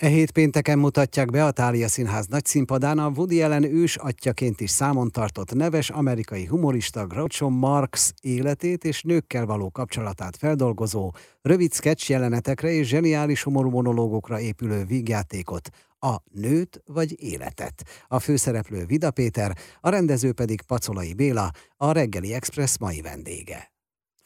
[0.00, 4.70] E hét pénteken mutatják be a Tália Színház nagyszínpadán a Woody Allen ős atyaként is
[4.70, 12.10] számon tartott neves amerikai humorista Groucho Marx életét és nőkkel való kapcsolatát feldolgozó, rövid sketch
[12.10, 15.68] jelenetekre és zseniális humorú monológokra épülő vígjátékot,
[15.98, 17.82] a Nőt vagy Életet.
[18.08, 23.69] A főszereplő Vida Péter, a rendező pedig Pacolai Béla, a Reggeli Express mai vendége.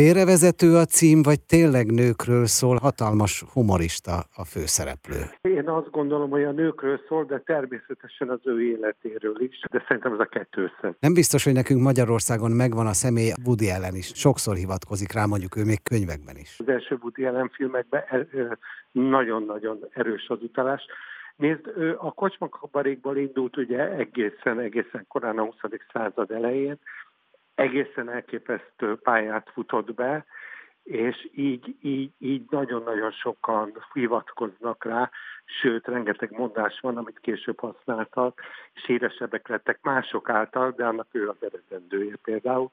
[0.00, 5.20] Félrevezető a cím, vagy tényleg nőkről szól, hatalmas humorista a főszereplő?
[5.40, 10.12] Én azt gondolom, hogy a nőkről szól, de természetesen az ő életéről is, de szerintem
[10.12, 10.96] ez a kettő össze.
[11.00, 14.06] Nem biztos, hogy nekünk Magyarországon megvan a személy Woody ellen is.
[14.14, 16.56] Sokszor hivatkozik rá, mondjuk ő még könyvekben is.
[16.58, 18.02] Az első Woody ellen filmekben
[18.92, 20.82] nagyon-nagyon erős az utalás.
[21.36, 21.66] Nézd,
[21.98, 25.54] a kocsmakabarékból indult ugye egészen, egészen korán a 20.
[25.92, 26.78] század elején,
[27.56, 30.24] egészen elképesztő pályát futott be,
[30.82, 35.10] és így, így, így nagyon-nagyon sokan hivatkoznak rá,
[35.44, 38.40] sőt, rengeteg mondás van, amit később használtak,
[38.72, 42.68] és híresebbek lettek mások által, de annak ő az eredendője például.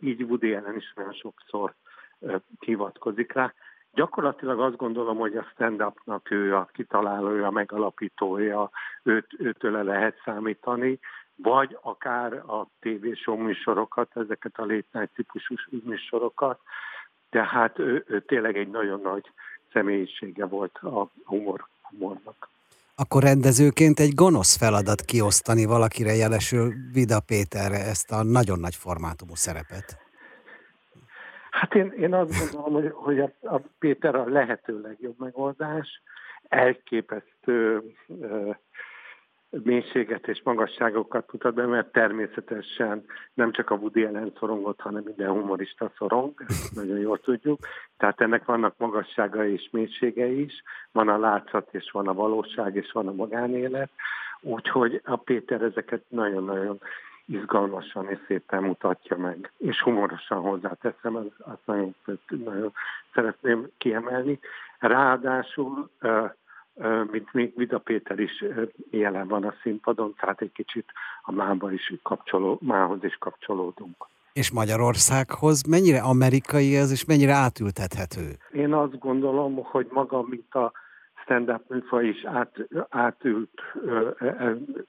[0.00, 1.74] Így Woody Allen is nagyon sokszor
[2.60, 3.54] hivatkozik rá.
[3.92, 8.70] Gyakorlatilag azt gondolom, hogy a stand-upnak ő a kitalálója, megalapítója,
[9.02, 10.98] őt, őtől lehet számítani,
[11.42, 16.60] vagy akár a tévéshow műsorokat, ezeket a létnágy típusú műsorokat.
[17.30, 19.30] Tehát ő, ő tényleg egy nagyon nagy
[19.72, 22.48] személyisége volt a humor, humornak.
[22.96, 29.34] Akkor rendezőként egy gonosz feladat kiosztani valakire jelesül Vida Péterre ezt a nagyon nagy formátumú
[29.34, 29.98] szerepet.
[31.50, 36.02] Hát én, én azt gondolom, hogy, hogy a, a Péter a lehető legjobb megoldás,
[36.48, 37.82] elképesztő
[39.50, 43.04] mélységet és magasságokat mutat be, mert természetesen
[43.34, 47.58] nem csak a Woody Allen szorongott, hanem minden humorista szorong, ezt nagyon jól tudjuk.
[47.96, 52.92] Tehát ennek vannak magassága és mélysége is, van a látszat és van a valóság és
[52.92, 53.90] van a magánélet,
[54.40, 56.80] úgyhogy a Péter ezeket nagyon-nagyon
[57.26, 61.94] izgalmasan és szépen mutatja meg, és humorosan hozzáteszem, azt, nagyon,
[62.26, 62.72] nagyon
[63.14, 64.38] szeretném kiemelni.
[64.78, 65.90] Ráadásul
[67.10, 68.44] mint még Vida Péter is
[68.90, 70.86] jelen van a színpadon, tehát egy kicsit
[71.22, 74.06] a mába is kapcsoló, mához is kapcsolódunk.
[74.32, 78.36] És Magyarországhoz mennyire amerikai ez, és mennyire átültethető?
[78.52, 80.72] Én azt gondolom, hogy maga, mint a
[81.22, 82.56] stand-up műfaj is át,
[82.88, 83.60] átült,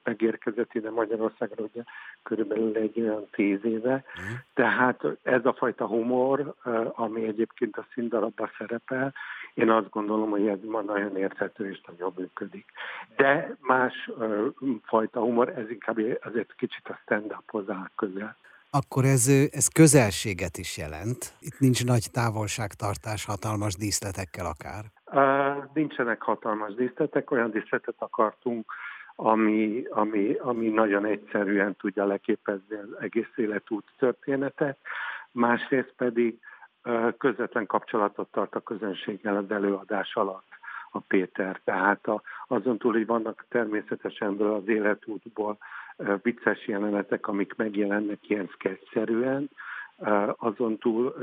[0.04, 1.82] megérkezett ide Magyarországra, ugye
[2.22, 3.92] körülbelül egy olyan tíz éve.
[3.92, 4.38] Uh-huh.
[4.54, 6.54] Tehát ez a fajta humor,
[6.94, 9.14] ami egyébként a színdarabban szerepel,
[9.54, 12.64] én azt gondolom, hogy ez ma nagyon érthető és nagyon működik.
[13.16, 14.10] De más
[14.82, 18.36] fajta humor, ez inkább azért kicsit a stand-uphoz áll közel.
[18.70, 21.34] Akkor ez, ez közelséget is jelent.
[21.40, 24.84] Itt nincs nagy távolságtartás hatalmas díszletekkel akár.
[25.12, 28.72] Uh, nincsenek hatalmas díszletek, olyan díszletet akartunk,
[29.16, 34.78] ami, ami, ami nagyon egyszerűen tudja leképezni az egész életút történetet.
[35.32, 36.38] Másrészt pedig
[37.18, 40.48] közvetlen kapcsolatot tart a közönséggel az előadás alatt
[40.90, 41.60] a Péter.
[41.64, 45.58] Tehát a, azon túl, hogy vannak természetesen az életútból
[46.22, 49.50] vicces jelenetek, amik megjelennek ilyen sketszerűen,
[50.36, 51.14] azon túl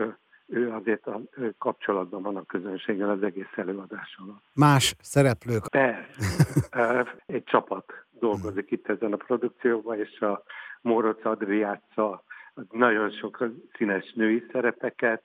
[0.50, 1.22] ő azért a
[1.58, 4.44] kapcsolatban van a közönséggel az egész előadás alatt.
[4.54, 5.68] Más szereplők?
[5.70, 7.06] Persze.
[7.26, 10.44] Egy csapat dolgozik itt ezen a produkcióban, és a
[10.82, 12.24] Moroc Adri játsza
[12.72, 15.24] nagyon sok színes női szerepeket,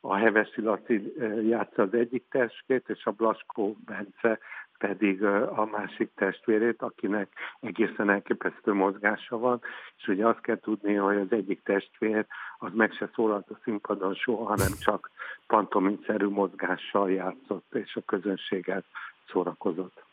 [0.00, 1.12] a Hevesi Laci
[1.48, 4.38] játsza az egyik testvét, és a Blaskó Bence
[4.78, 7.28] pedig a másik testvérét, akinek
[7.60, 9.60] egészen elképesztő mozgása van,
[9.96, 12.26] és ugye azt kell tudni, hogy az egyik testvér
[12.58, 15.10] az meg se szólalt a színpadon soha, hanem csak
[15.46, 18.84] pantominszerű mozgással játszott, és a közönséget
[19.32, 20.04] szórakozott.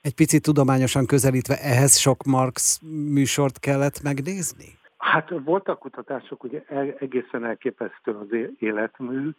[0.00, 2.80] Egy picit tudományosan közelítve ehhez sok Marx
[3.12, 4.75] műsort kellett megnézni?
[5.06, 6.62] Hát voltak kutatások, ugye
[6.98, 8.26] egészen elképesztő az
[8.58, 9.30] életmű,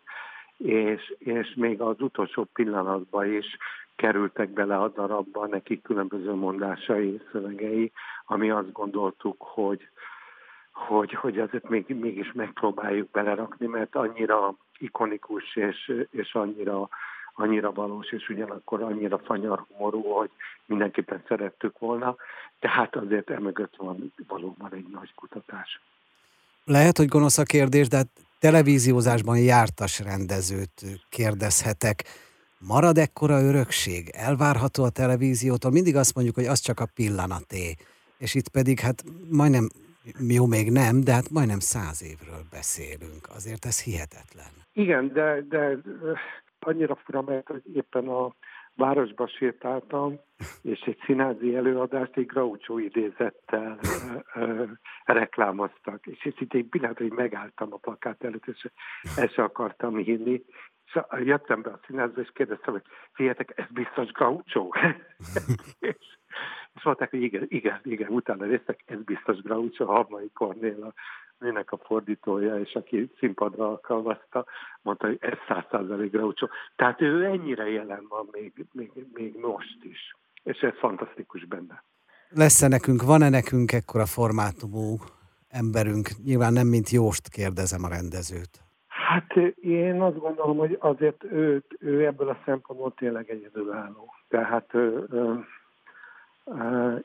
[0.58, 3.58] és, és még az utolsó pillanatban is
[3.96, 7.92] kerültek bele a darabba neki különböző mondásai, szövegei,
[8.26, 9.90] ami azt gondoltuk, hogy,
[10.72, 16.90] hogy, hogy azért még, mégis megpróbáljuk belerakni, mert annyira ikonikus és, és annyira
[17.38, 20.30] annyira valós, és ugyanakkor annyira fanyar humorú, hogy
[20.66, 22.16] mindenképpen szerettük volna,
[22.60, 25.82] tehát azért emögött van valóban egy nagy kutatás.
[26.66, 28.04] Lehet, hogy gonosz a kérdés, de
[28.40, 32.04] televíziózásban jártas rendezőt kérdezhetek.
[32.60, 34.10] Marad ekkora örökség?
[34.14, 35.72] Elvárható a televíziótól?
[35.72, 37.76] Mindig azt mondjuk, hogy az csak a pillanaté.
[38.18, 39.70] És itt pedig hát majdnem,
[40.28, 43.28] jó még nem, de hát majdnem száz évről beszélünk.
[43.36, 44.52] Azért ez hihetetlen.
[44.74, 45.78] Igen, de, de
[46.68, 48.34] annyira fura, mert hogy éppen a
[48.76, 50.20] városba sétáltam,
[50.62, 53.80] és egy színházi előadást egy Groucho idézettel
[54.34, 54.64] ö, ö,
[55.06, 56.06] reklámoztak.
[56.06, 58.70] És itt egy pillanatra, hogy megálltam a plakát előtt, és
[59.16, 60.44] ezt se akartam hinni.
[60.86, 64.70] És jöttem be a színházba, és kérdeztem, hogy figyeljetek, ez biztos Groucho?
[65.80, 66.18] és,
[66.78, 70.94] és mondták, hogy igen, igen, igen, utána résztek, ez biztos Groucho, Havai Kornél,
[71.40, 74.46] nőnek a fordítója, és aki színpadra alkalmazta,
[74.82, 76.50] mondta, hogy ez száz utcsó.
[76.76, 81.84] Tehát ő ennyire jelen van még, még, még most is, és ez fantasztikus benne.
[82.30, 84.98] Lesz-e nekünk, van-e nekünk ekkora formátumú
[85.50, 86.10] emberünk?
[86.24, 88.66] Nyilván nem, mint Jóst kérdezem a rendezőt.
[88.88, 94.14] Hát én azt gondolom, hogy azért ő, ő ebből a szempontból tényleg egyedülálló.
[94.28, 95.46] Tehát ő, ő,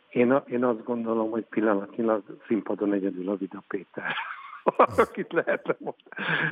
[0.08, 4.14] én, én azt gondolom, hogy pillanatnyilag színpadon egyedül a Vida Péter,
[4.96, 5.76] akit lehetne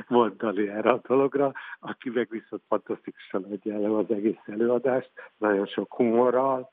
[0.07, 5.93] mondani erre a dologra, aki meg viszont fantasztikusan adja elő az egész előadást, nagyon sok
[5.93, 6.69] humorral,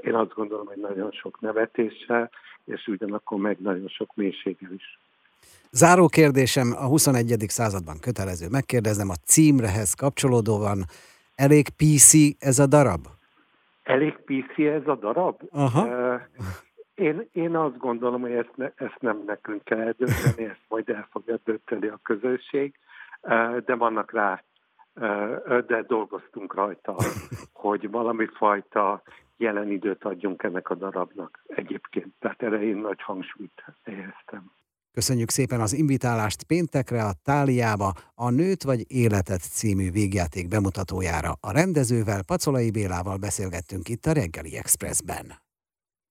[0.00, 2.30] én azt gondolom, hogy nagyon sok nevetéssel,
[2.64, 4.98] és ugyanakkor meg nagyon sok mélységgel is.
[5.70, 7.44] Záró kérdésem a 21.
[7.48, 8.48] században kötelező.
[8.48, 10.84] Megkérdezem a címrehez kapcsolódóan,
[11.34, 13.19] elég PC ez a darab?
[13.90, 15.40] Elég PC ez a darab?
[15.50, 16.20] Aha.
[16.94, 21.06] Én, én azt gondolom, hogy ezt, ne, ezt nem nekünk kell eldönteni, ezt majd el
[21.10, 22.74] fogja dönteni a közösség,
[23.64, 24.42] de vannak rá,
[25.66, 26.96] de dolgoztunk rajta,
[27.52, 29.02] hogy valami fajta
[29.36, 32.14] jelen időt adjunk ennek a darabnak egyébként.
[32.18, 34.52] Tehát erre én nagy hangsúlyt helyeztem.
[34.92, 41.36] Köszönjük szépen az invitálást péntekre a Táliába a Nőt vagy Életet című végjáték bemutatójára.
[41.40, 45.49] A rendezővel, Pacolai Bélával beszélgettünk itt a Reggeli Expressben.